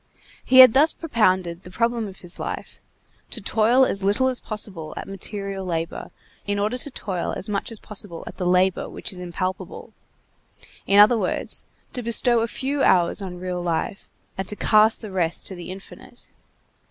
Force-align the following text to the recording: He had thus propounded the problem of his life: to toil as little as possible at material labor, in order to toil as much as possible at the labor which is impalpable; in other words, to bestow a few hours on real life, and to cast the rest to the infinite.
He 0.43 0.61
had 0.61 0.73
thus 0.73 0.93
propounded 0.93 1.61
the 1.61 1.69
problem 1.69 2.07
of 2.07 2.21
his 2.21 2.39
life: 2.39 2.79
to 3.29 3.39
toil 3.39 3.85
as 3.85 4.03
little 4.03 4.29
as 4.29 4.39
possible 4.39 4.95
at 4.97 5.07
material 5.07 5.63
labor, 5.63 6.09
in 6.47 6.57
order 6.57 6.75
to 6.79 6.89
toil 6.89 7.33
as 7.37 7.47
much 7.47 7.71
as 7.71 7.77
possible 7.77 8.23
at 8.25 8.37
the 8.37 8.47
labor 8.47 8.89
which 8.89 9.11
is 9.11 9.19
impalpable; 9.19 9.93
in 10.87 10.97
other 10.99 11.19
words, 11.19 11.67
to 11.93 12.01
bestow 12.01 12.39
a 12.39 12.47
few 12.47 12.81
hours 12.81 13.21
on 13.21 13.37
real 13.37 13.61
life, 13.61 14.09
and 14.39 14.47
to 14.49 14.55
cast 14.55 15.01
the 15.01 15.11
rest 15.11 15.45
to 15.45 15.53
the 15.53 15.69
infinite. 15.69 16.29